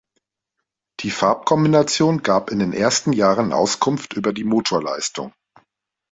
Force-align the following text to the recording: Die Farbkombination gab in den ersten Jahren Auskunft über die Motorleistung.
Die 1.01 1.11
Farbkombination 1.11 2.23
gab 2.23 2.49
in 2.49 2.57
den 2.57 2.73
ersten 2.73 3.13
Jahren 3.13 3.53
Auskunft 3.53 4.13
über 4.13 4.33
die 4.33 4.43
Motorleistung. 4.43 5.31